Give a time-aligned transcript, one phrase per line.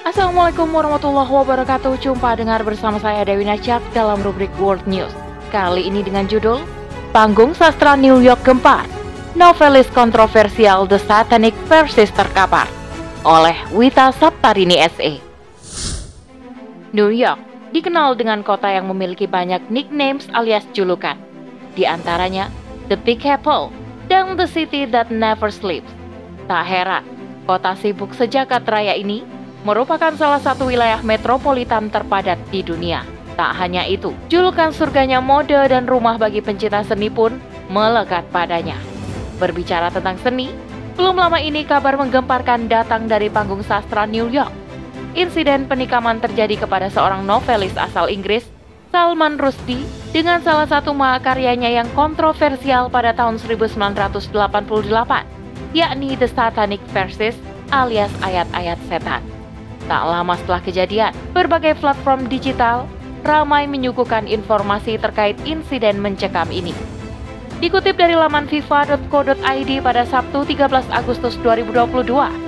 [0.00, 2.00] Assalamualaikum warahmatullahi wabarakatuh.
[2.00, 5.12] Jumpa dengar bersama saya Dewi Najak dalam rubrik World News.
[5.52, 6.64] Kali ini dengan judul
[7.12, 8.88] Panggung Sastra New York Gempar.
[9.36, 12.64] Novelis kontroversial The Satanic Versus terkapar
[13.28, 15.20] oleh Wita Saptarini SE.
[16.96, 17.36] New York
[17.76, 21.20] dikenal dengan kota yang memiliki banyak nicknames alias julukan.
[21.76, 22.48] Di antaranya
[22.88, 23.68] The Big Apple
[24.08, 25.92] dan The City That Never Sleeps.
[26.48, 27.04] Tak heran,
[27.44, 33.04] kota sibuk sejagat raya ini merupakan salah satu wilayah metropolitan terpadat di dunia.
[33.34, 37.40] Tak hanya itu, julukan surganya mode dan rumah bagi pencinta seni pun
[37.72, 38.76] melekat padanya.
[39.40, 40.52] Berbicara tentang seni,
[40.96, 44.60] belum lama ini kabar menggemparkan datang dari panggung sastra New York
[45.14, 48.46] insiden penikaman terjadi kepada seorang novelis asal Inggris,
[48.90, 54.34] Salman Rushdie, dengan salah satu mahakaryanya yang kontroversial pada tahun 1988,
[55.74, 57.38] yakni The Satanic Verses
[57.70, 59.22] alias ayat-ayat setan.
[59.90, 62.86] Tak lama setelah kejadian, berbagai platform digital
[63.26, 66.70] ramai menyuguhkan informasi terkait insiden mencekam ini.
[67.58, 72.06] Dikutip dari laman fifa.co.id pada Sabtu 13 Agustus 2022,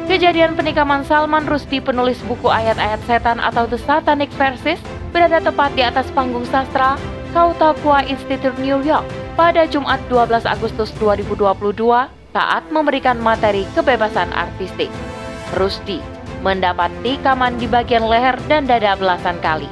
[0.08, 4.78] kejadian penikaman Salman Rushdie penulis buku ayat-ayat setan atau The Satanic Verses
[5.10, 6.96] berada tepat di atas panggung sastra
[7.34, 9.04] Chautauqua Institute New York
[9.36, 11.52] pada Jumat 12 Agustus 2022
[12.32, 14.88] saat memberikan materi kebebasan artistik.
[15.52, 16.11] Rushdie
[16.42, 19.70] mendapat tikaman di bagian leher dan dada belasan kali.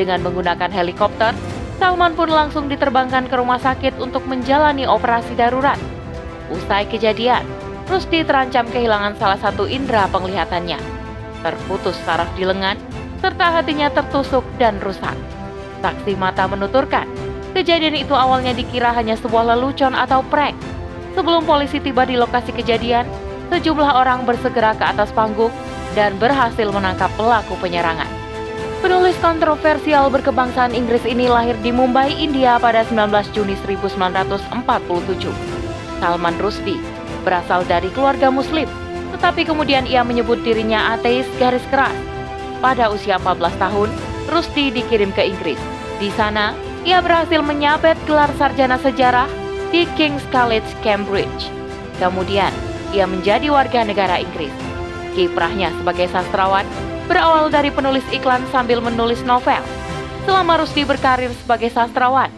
[0.00, 1.36] Dengan menggunakan helikopter,
[1.78, 5.78] Salman pun langsung diterbangkan ke rumah sakit untuk menjalani operasi darurat.
[6.50, 7.46] Usai kejadian,
[7.86, 10.80] Rusdi terancam kehilangan salah satu indera penglihatannya.
[11.38, 12.74] Terputus saraf di lengan,
[13.22, 15.14] serta hatinya tertusuk dan rusak.
[15.78, 17.06] Saksi mata menuturkan,
[17.54, 20.58] kejadian itu awalnya dikira hanya sebuah lelucon atau prank.
[21.14, 23.06] Sebelum polisi tiba di lokasi kejadian,
[23.54, 25.54] sejumlah orang bersegera ke atas panggung
[25.98, 28.06] dan berhasil menangkap pelaku penyerangan.
[28.78, 34.38] Penulis kontroversial berkebangsaan Inggris ini lahir di Mumbai, India pada 19 Juni 1947.
[35.98, 36.78] Salman Rushdie
[37.26, 38.70] berasal dari keluarga muslim,
[39.18, 41.90] tetapi kemudian ia menyebut dirinya ateis garis keras.
[42.62, 43.90] Pada usia 14 tahun,
[44.30, 45.58] Rushdie dikirim ke Inggris.
[45.98, 46.54] Di sana,
[46.86, 49.26] ia berhasil menyabet gelar sarjana sejarah
[49.74, 51.50] di King's College, Cambridge.
[51.98, 52.54] Kemudian,
[52.94, 54.54] ia menjadi warga negara Inggris.
[55.16, 56.68] Kiprahnya sebagai sastrawan
[57.08, 59.60] berawal dari penulis iklan sambil menulis novel.
[60.28, 62.28] Selama Rusdi berkarir sebagai sastrawan,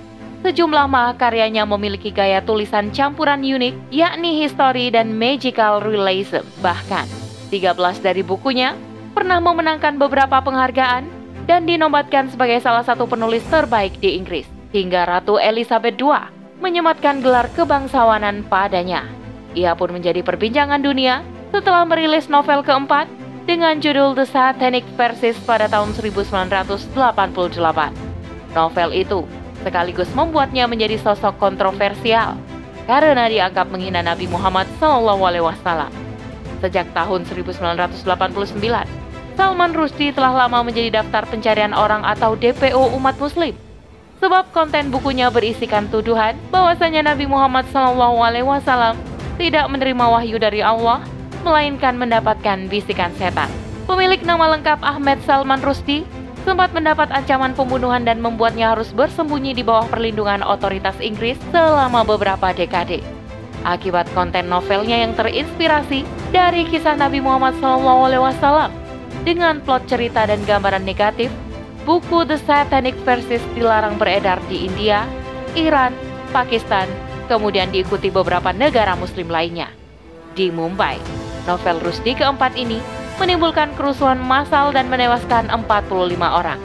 [0.47, 6.47] sejumlah mahakaryanya memiliki gaya tulisan campuran unik, yakni history dan magical realism.
[6.62, 7.10] Bahkan,
[7.50, 8.78] 13 dari bukunya
[9.10, 11.10] pernah memenangkan beberapa penghargaan
[11.50, 14.47] dan dinobatkan sebagai salah satu penulis terbaik di Inggris.
[14.70, 16.14] Hingga Ratu Elizabeth II
[16.62, 19.02] menyematkan gelar kebangsawanan padanya.
[19.58, 23.11] Ia pun menjadi perbincangan dunia setelah merilis novel keempat
[23.44, 26.94] dengan judul The Satanic Verses pada tahun 1988.
[28.55, 29.27] Novel itu
[29.61, 32.38] sekaligus membuatnya menjadi sosok kontroversial
[32.87, 35.91] karena dianggap menghina Nabi Muhammad SAW.
[36.62, 38.06] Sejak tahun 1989,
[39.34, 43.56] Salman Rushdie telah lama menjadi daftar pencarian orang atau DPO umat muslim.
[44.21, 48.93] Sebab konten bukunya berisikan tuduhan bahwasanya Nabi Muhammad SAW
[49.41, 51.00] tidak menerima wahyu dari Allah
[51.42, 53.48] melainkan mendapatkan bisikan setan.
[53.90, 56.06] Pemilik nama lengkap Ahmed Salman Rusdi
[56.44, 62.52] sempat mendapat ancaman pembunuhan dan membuatnya harus bersembunyi di bawah perlindungan otoritas Inggris selama beberapa
[62.54, 63.04] dekade.
[63.60, 68.72] Akibat konten novelnya yang terinspirasi dari kisah Nabi Muhammad SAW
[69.20, 71.28] dengan plot cerita dan gambaran negatif,
[71.84, 75.04] buku The Satanic Verses dilarang beredar di India,
[75.52, 75.92] Iran,
[76.32, 76.88] Pakistan,
[77.28, 79.68] kemudian diikuti beberapa negara muslim lainnya.
[80.32, 80.96] Di Mumbai,
[81.48, 82.80] Novel Rusdi keempat ini
[83.20, 86.60] menimbulkan kerusuhan massal dan menewaskan 45 orang.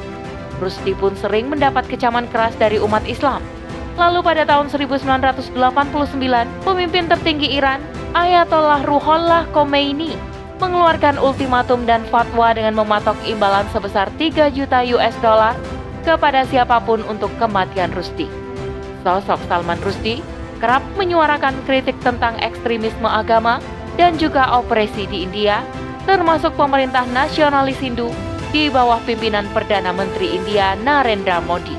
[0.63, 3.43] Rusdi pun sering mendapat kecaman keras dari umat Islam.
[3.95, 5.55] Lalu pada tahun 1989,
[6.67, 7.79] pemimpin tertinggi Iran,
[8.15, 10.15] Ayatollah Ruhollah Khomeini,
[10.59, 15.55] mengeluarkan ultimatum dan fatwa dengan mematok imbalan sebesar 3 juta US dollar
[16.07, 18.27] kepada siapa pun untuk kematian Rusdi.
[19.03, 20.23] Sosok Salman Rusdi
[20.63, 23.59] kerap menyuarakan kritik tentang ekstremisme agama
[23.95, 25.63] dan juga operasi di India,
[26.03, 28.11] termasuk pemerintah nasionalis Hindu
[28.51, 31.75] di bawah pimpinan Perdana Menteri India Narendra Modi.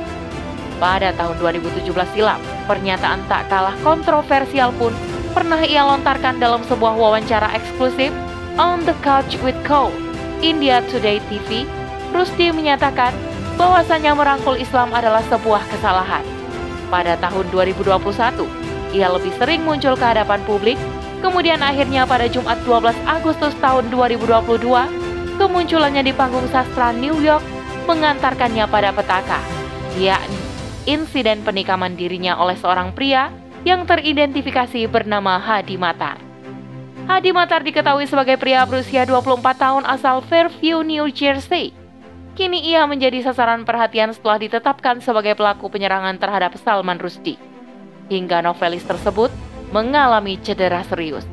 [0.77, 4.93] Pada tahun 2017 silam, pernyataan tak kalah kontroversial pun
[5.33, 8.13] pernah ia lontarkan dalam sebuah wawancara eksklusif
[8.61, 9.93] On the Couch with Cole,
[10.45, 11.65] India Today TV.
[12.13, 13.13] Rusdi menyatakan
[13.57, 16.25] bahwasanya merangkul Islam adalah sebuah kesalahan.
[16.93, 17.97] Pada tahun 2021,
[18.97, 20.81] ia lebih sering muncul ke hadapan publik
[21.27, 24.63] Kemudian akhirnya pada Jumat 12 Agustus tahun 2022,
[25.43, 27.43] kemunculannya di panggung sastra New York
[27.91, 29.43] mengantarkannya pada petaka,
[29.99, 30.39] yakni
[30.87, 33.35] insiden penikaman dirinya oleh seorang pria
[33.67, 36.23] yang teridentifikasi bernama Hadi Matar.
[37.11, 41.75] Hadi Matar diketahui sebagai pria berusia 24 tahun asal Fairview, New Jersey.
[42.39, 47.43] Kini ia menjadi sasaran perhatian setelah ditetapkan sebagai pelaku penyerangan terhadap Salman Rushdie.
[48.07, 49.35] Hingga novelis tersebut
[49.71, 51.27] mengalami cedera serius.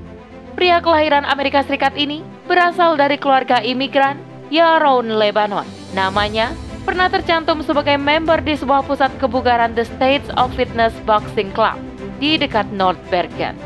[0.53, 4.21] Pria kelahiran Amerika Serikat ini berasal dari keluarga imigran
[4.53, 5.65] Yaron, Lebanon.
[5.97, 6.53] Namanya
[6.85, 11.81] pernah tercantum sebagai member di sebuah pusat kebugaran The States of Fitness Boxing Club
[12.21, 13.57] di dekat North Bergen.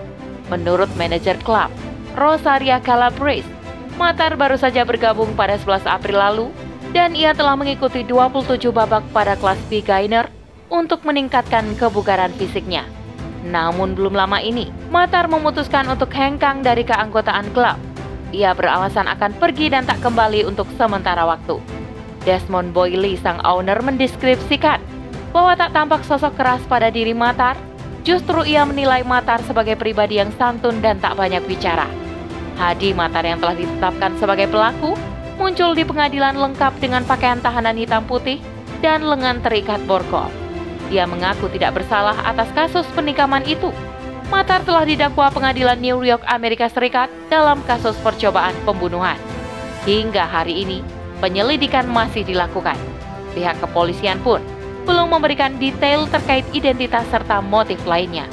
[0.48, 1.68] Menurut manajer klub,
[2.16, 3.58] Rosaria Calabrese,
[3.98, 6.48] Matar baru saja bergabung pada 11 April lalu
[6.94, 10.30] dan ia telah mengikuti 27 babak pada kelas beginner
[10.70, 12.86] untuk meningkatkan kebugaran fisiknya.
[13.46, 17.78] Namun belum lama ini, Matar memutuskan untuk hengkang dari keanggotaan klub.
[18.34, 21.60] Ia beralasan akan pergi dan tak kembali untuk sementara waktu.
[22.28, 24.84] Desmond Boyle, sang owner, mendeskripsikan
[25.32, 27.56] bahwa tak tampak sosok keras pada diri Matar,
[28.04, 31.88] justru ia menilai Matar sebagai pribadi yang santun dan tak banyak bicara.
[32.60, 34.98] Hadi Matar yang telah ditetapkan sebagai pelaku
[35.38, 38.42] muncul di pengadilan lengkap dengan pakaian tahanan hitam putih
[38.82, 40.47] dan lengan terikat borgol.
[40.88, 43.72] Dia mengaku tidak bersalah atas kasus penikaman itu.
[44.28, 49.16] Matar telah didakwa pengadilan New York, Amerika Serikat dalam kasus percobaan pembunuhan.
[49.88, 50.84] Hingga hari ini,
[51.24, 52.76] penyelidikan masih dilakukan.
[53.32, 54.44] Pihak kepolisian pun
[54.84, 58.28] belum memberikan detail terkait identitas serta motif lainnya.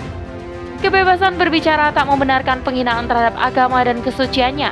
[0.82, 4.70] Kebebasan berbicara tak membenarkan penghinaan terhadap agama dan kesuciannya,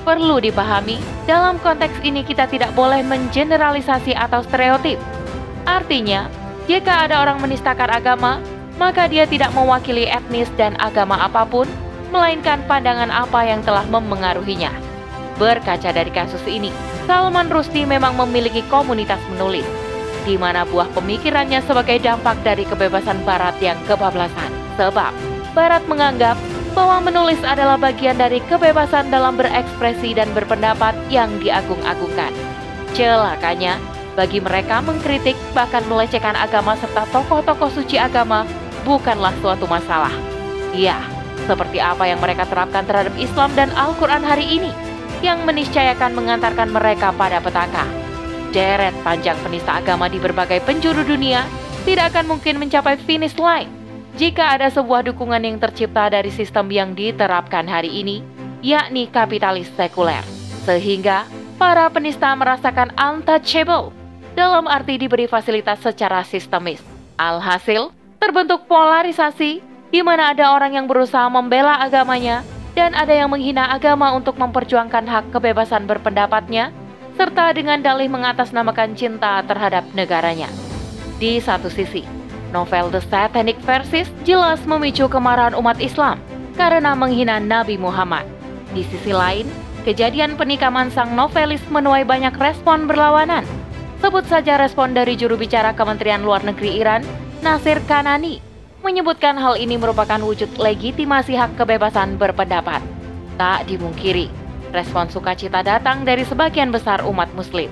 [0.00, 0.96] Perlu dipahami,
[1.28, 4.96] dalam konteks ini kita tidak boleh mengeneralisasi atau stereotip.
[5.68, 6.24] Artinya,
[6.70, 8.38] jika ada orang menistakan agama,
[8.78, 11.66] maka dia tidak mewakili etnis dan agama apa pun,
[12.14, 14.70] melainkan pandangan apa yang telah memengaruhinya.
[15.34, 16.70] Berkaca dari kasus ini,
[17.10, 19.66] Salman Rushdie memang memiliki komunitas menulis,
[20.22, 24.54] di mana buah pemikirannya sebagai dampak dari kebebasan Barat yang kebablasan.
[24.78, 25.10] Sebab,
[25.50, 26.38] Barat menganggap
[26.78, 32.30] bahwa menulis adalah bagian dari kebebasan dalam berekspresi dan berpendapat yang diagung-agungkan.
[32.94, 33.82] Celakanya,
[34.20, 38.44] bagi mereka mengkritik bahkan melecehkan agama serta tokoh-tokoh suci agama
[38.84, 40.12] bukanlah suatu masalah.
[40.76, 41.00] Ya,
[41.48, 44.68] seperti apa yang mereka terapkan terhadap Islam dan Al-Quran hari ini,
[45.24, 47.88] yang meniscayakan mengantarkan mereka pada petaka.
[48.52, 51.48] Deret panjang penista agama di berbagai penjuru dunia
[51.88, 53.72] tidak akan mungkin mencapai finish line
[54.20, 58.20] jika ada sebuah dukungan yang tercipta dari sistem yang diterapkan hari ini,
[58.60, 60.26] yakni kapitalis sekuler,
[60.66, 61.24] sehingga
[61.56, 63.94] para penista merasakan untouchable
[64.34, 66.82] dalam arti diberi fasilitas secara sistemis.
[67.20, 69.60] Alhasil, terbentuk polarisasi
[69.90, 72.46] di mana ada orang yang berusaha membela agamanya
[72.78, 76.70] dan ada yang menghina agama untuk memperjuangkan hak kebebasan berpendapatnya,
[77.18, 80.48] serta dengan dalih mengatasnamakan cinta terhadap negaranya.
[81.20, 82.06] Di satu sisi,
[82.54, 86.16] Novel The Satanic Verses jelas memicu kemarahan umat Islam
[86.56, 88.24] karena menghina Nabi Muhammad.
[88.72, 89.44] Di sisi lain,
[89.84, 93.44] kejadian penikaman sang novelis menuai banyak respon berlawanan.
[94.00, 97.04] Sebut saja respon dari juru bicara Kementerian Luar Negeri Iran,
[97.44, 98.40] Nasir Kanani,
[98.80, 102.80] menyebutkan hal ini merupakan wujud legitimasi hak kebebasan berpendapat.
[103.36, 104.32] Tak dimungkiri,
[104.72, 107.68] respon sukacita datang dari sebagian besar umat muslim.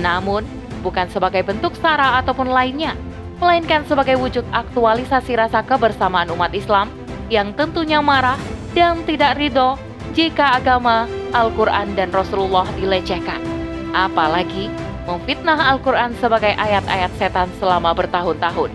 [0.00, 0.48] Namun,
[0.80, 2.96] bukan sebagai bentuk sara ataupun lainnya,
[3.36, 6.88] melainkan sebagai wujud aktualisasi rasa kebersamaan umat Islam
[7.28, 8.40] yang tentunya marah
[8.72, 9.76] dan tidak ridho
[10.16, 11.04] jika agama,
[11.36, 13.44] Al-Quran, dan Rasulullah dilecehkan.
[13.92, 14.72] Apalagi
[15.08, 18.72] memfitnah Al-Quran sebagai ayat-ayat setan selama bertahun-tahun.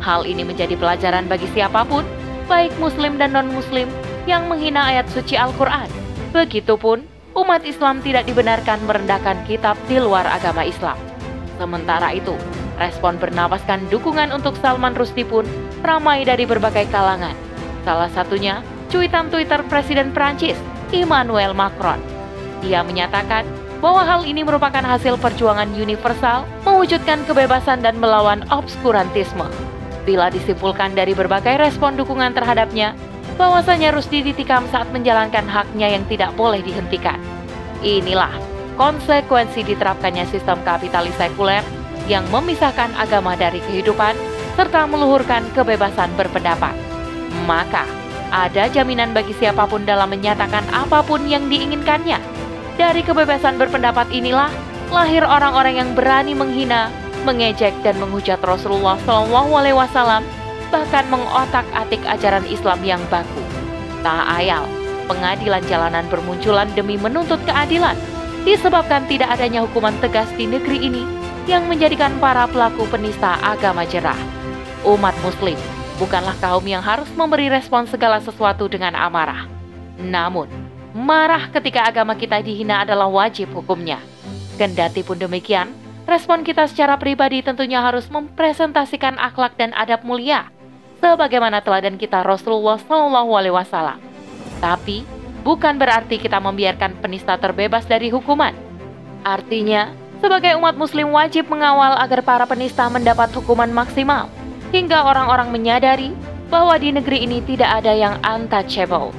[0.00, 2.04] Hal ini menjadi pelajaran bagi siapa pun,
[2.46, 3.88] baik Muslim dan non-Muslim,
[4.28, 5.88] yang menghina ayat suci Al-Quran.
[6.36, 7.04] Begitupun,
[7.34, 10.98] umat Islam tidak dibenarkan merendahkan kitab di luar agama Islam.
[11.56, 12.36] Sementara itu,
[12.76, 15.48] Respon bernapaskan dukungan untuk Salman Rushdie pun
[15.80, 17.32] ramai dari berbagai kalangan.
[17.88, 18.60] Salah satunya
[18.92, 20.60] cuitan Twitter Presiden Prancis,
[20.92, 21.96] Emmanuel Macron.
[22.60, 23.48] Ia menyatakan
[23.80, 29.46] bahwa hal ini merupakan hasil perjuangan universal mewujudkan kebebasan dan melawan obskurantisme.
[30.06, 32.94] Bila disimpulkan dari berbagai respon dukungan terhadapnya,
[33.36, 37.20] bahwasanya Rusdi ditikam saat menjalankan haknya yang tidak boleh dihentikan.
[37.84, 38.32] Inilah
[38.80, 41.64] konsekuensi diterapkannya sistem kapitalis sekuler
[42.06, 44.14] yang memisahkan agama dari kehidupan
[44.54, 46.72] serta meluhurkan kebebasan berpendapat.
[47.44, 47.84] Maka,
[48.32, 52.35] ada jaminan bagi siapa pun dalam menyatakan apa pun yang diinginkannya.
[52.76, 54.52] Dari kebebasan berpendapat inilah
[54.92, 56.92] lahir orang-orang yang berani menghina,
[57.24, 60.22] mengejek dan menghujat Rasulullah SAW,
[60.68, 63.40] bahkan mengotak-atik ajaran Islam yang baku.
[64.04, 64.68] Tak ayal,
[65.08, 67.96] pengadilan jalanan bermunculan demi menuntut keadilan
[68.44, 71.02] disebabkan tidak adanya hukuman tegas di negeri ini
[71.50, 74.18] yang menjadikan para pelaku penista agama jerah.
[74.86, 75.58] Umat muslim
[75.96, 79.48] bukanlah kaum yang harus memberi respon segala sesuatu dengan amarah.
[79.96, 80.65] Namun,
[80.96, 84.00] marah ketika agama kita dihina adalah wajib hukumnya.
[84.56, 85.68] Kendati pun demikian,
[86.08, 90.48] respon kita secara pribadi tentunya harus mempresentasikan akhlak dan adab mulia,
[91.04, 94.00] sebagaimana teladan kita Rasulullah Shallallahu Alaihi Wasallam.
[94.64, 95.04] Tapi,
[95.44, 98.56] bukan berarti kita membiarkan penista terbebas dari hukuman.
[99.20, 99.92] Artinya,
[100.24, 104.32] sebagai umat muslim wajib mengawal agar para penista mendapat hukuman maksimal,
[104.72, 106.16] hingga orang-orang menyadari
[106.48, 109.12] bahwa di negeri ini tidak ada yang untouchable.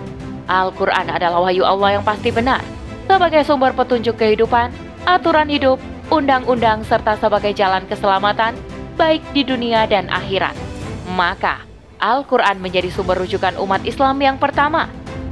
[0.47, 2.63] Al-Quran adalah wahyu Allah yang pasti benar,
[3.07, 4.71] sebagai sumber petunjuk kehidupan,
[5.03, 8.55] aturan hidup, undang-undang, serta sebagai jalan keselamatan,
[8.95, 10.55] baik di dunia dan akhirat.
[11.15, 11.63] Maka,
[11.99, 14.87] Al-Quran menjadi sumber rujukan umat Islam yang pertama.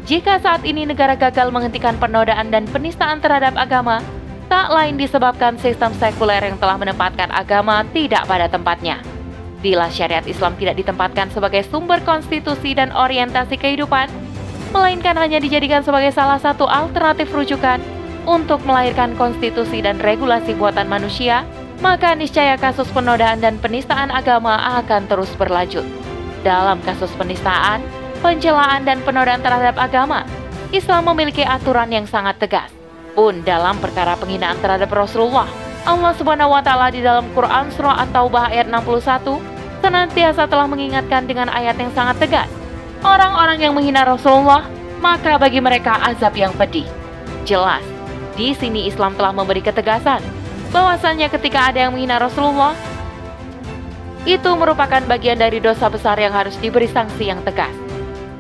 [0.05, 4.05] Jika saat ini negara gagal menghentikan penodaan dan penistaan terhadap agama,
[4.45, 9.01] tak lain disebabkan sistem sekuler yang telah menempatkan agama tidak pada tempatnya.
[9.65, 14.05] Bila syariat Islam tidak ditempatkan sebagai sumber konstitusi dan orientasi kehidupan,
[14.75, 17.79] melainkan hanya dijadikan sebagai salah satu alternatif rujukan
[18.27, 21.47] untuk melahirkan konstitusi dan regulasi buatan manusia,
[21.79, 25.87] maka niscaya kasus penodaan dan penistaan agama akan terus berlanjut.
[26.43, 27.79] Dalam kasus penistaan,
[28.19, 30.27] pencelaan dan penodaan terhadap agama,
[30.75, 32.67] Islam memiliki aturan yang sangat tegas.
[33.15, 35.47] Pun dalam perkara penghinaan terhadap Rasulullah,
[35.87, 39.39] Allah Subhanahu wa taala di dalam Quran surah At-Taubah ayat 61
[39.79, 42.64] senantiasa telah mengingatkan dengan ayat yang sangat tegas.
[43.03, 44.63] Orang-orang yang menghina Rasulullah,
[45.03, 46.87] maka bagi mereka azab yang pedih.
[47.43, 47.83] Jelas,
[48.35, 50.23] di sini Islam telah memberi ketegasan
[50.75, 52.75] bahwasannya ketika ada yang menghina Rasulullah,
[54.25, 57.71] itu merupakan bagian dari dosa besar yang harus diberi sanksi yang tegas.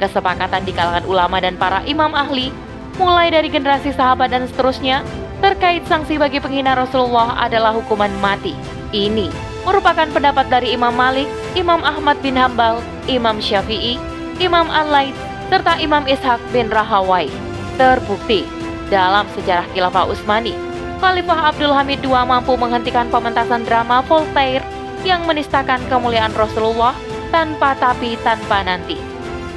[0.01, 2.51] Kesepakatan di kalangan ulama dan para imam ahli,
[2.99, 5.05] mulai dari generasi sahabat dan seterusnya,
[5.39, 8.57] terkait sanksi bagi penghina Rasulullah adalah hukuman mati.
[8.91, 9.29] Ini
[9.63, 14.01] merupakan pendapat dari Imam Malik, Imam Ahmad bin Hambal, Imam Syafi'i,
[14.35, 15.15] Imam Al-Laid,
[15.47, 17.31] serta Imam Ishaq bin Rahawai.
[17.79, 18.43] Terbukti
[18.91, 20.51] dalam sejarah Khilafah Utsmani,
[20.99, 24.63] Khalifah Abdul Hamid II mampu menghentikan pementasan drama Voltaire
[25.07, 26.95] yang menistakan kemuliaan Rasulullah
[27.31, 28.99] tanpa tapi tanpa nanti.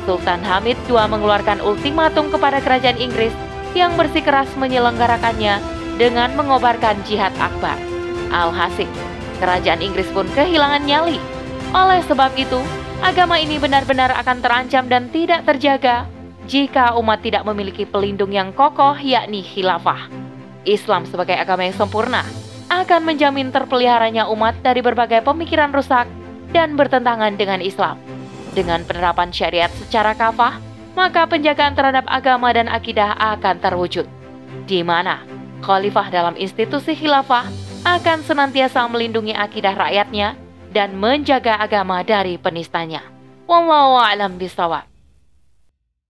[0.06, 3.34] Sultan Hamid II mengeluarkan ultimatum kepada kerajaan Inggris
[3.74, 5.58] yang bersikeras menyelenggarakannya
[5.98, 7.76] dengan mengobarkan jihad akbar.
[8.30, 8.88] Alhasil,
[9.42, 11.18] kerajaan Inggris pun kehilangan nyali.
[11.76, 12.62] Oleh sebab itu,
[13.02, 16.06] agama ini benar-benar akan terancam dan tidak terjaga
[16.48, 20.10] jika umat tidak memiliki pelindung yang kokoh yakni khilafah.
[20.66, 22.24] Islam sebagai agama yang sempurna
[22.68, 26.04] akan menjamin terpeliharanya umat dari berbagai pemikiran rusak
[26.52, 27.96] dan bertentangan dengan Islam.
[28.52, 30.60] Dengan penerapan syariat secara kafah,
[30.96, 34.04] maka penjagaan terhadap agama dan akidah akan terwujud.
[34.68, 35.22] Di mana
[35.64, 37.48] khalifah dalam institusi khilafah
[37.86, 43.00] akan senantiasa melindungi akidah rakyatnya dan menjaga agama dari penistanya.
[43.48, 44.97] Wallahu a'lam bishawab.